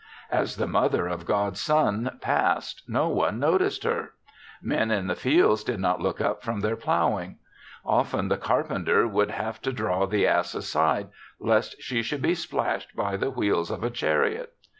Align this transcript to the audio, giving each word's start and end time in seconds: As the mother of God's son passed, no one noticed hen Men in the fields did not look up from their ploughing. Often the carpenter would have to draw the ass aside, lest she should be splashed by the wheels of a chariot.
As 0.31 0.55
the 0.55 0.65
mother 0.65 1.05
of 1.07 1.27
God's 1.27 1.59
son 1.61 2.17
passed, 2.21 2.81
no 2.87 3.07
one 3.09 3.37
noticed 3.37 3.83
hen 3.83 4.09
Men 4.59 4.89
in 4.89 5.05
the 5.05 5.13
fields 5.15 5.63
did 5.63 5.79
not 5.79 6.01
look 6.01 6.19
up 6.19 6.41
from 6.41 6.61
their 6.61 6.75
ploughing. 6.75 7.37
Often 7.85 8.29
the 8.29 8.37
carpenter 8.37 9.07
would 9.07 9.29
have 9.29 9.61
to 9.61 9.71
draw 9.71 10.07
the 10.07 10.25
ass 10.25 10.55
aside, 10.55 11.09
lest 11.39 11.79
she 11.83 12.01
should 12.01 12.23
be 12.23 12.33
splashed 12.33 12.95
by 12.95 13.15
the 13.15 13.29
wheels 13.29 13.69
of 13.69 13.83
a 13.83 13.91
chariot. 13.91 14.53